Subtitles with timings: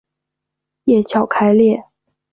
[0.85, 1.85] 叶鞘开裂。